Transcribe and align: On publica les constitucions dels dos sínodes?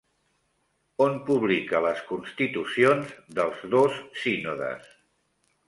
On 1.05 1.19
publica 1.27 1.83
les 1.87 2.01
constitucions 2.09 3.13
dels 3.39 3.63
dos 3.77 4.03
sínodes? 4.25 4.93